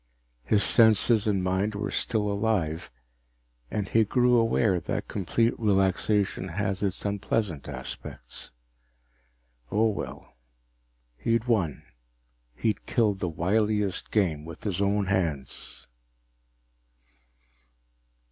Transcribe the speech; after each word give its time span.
His 0.43 0.63
senses 0.63 1.27
and 1.27 1.43
mind 1.43 1.75
were 1.75 1.91
still 1.91 2.23
alive, 2.27 2.89
and 3.69 3.87
he 3.87 4.03
grew 4.03 4.35
aware 4.39 4.79
that 4.79 5.07
complete 5.07 5.53
relaxation 5.59 6.47
has 6.47 6.81
its 6.81 7.05
unpleasant 7.05 7.67
aspects. 7.69 8.49
Oh, 9.71 9.89
well 9.89 10.37
he'd 11.17 11.45
won. 11.45 11.83
He'd 12.55 12.87
killed 12.87 13.19
the 13.19 13.29
wiliest 13.29 14.09
game 14.09 14.43
with 14.43 14.63
his 14.63 14.81
own 14.81 15.05
hands. 15.05 15.85